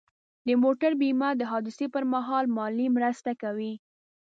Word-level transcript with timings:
د 0.47 0.49
موټر 0.63 0.91
بیمه 1.01 1.29
د 1.35 1.41
حادثې 1.51 1.87
پر 1.93 2.03
مهال 2.13 2.45
مالي 2.57 2.87
مرسته 2.97 3.31
کوي. 3.41 3.73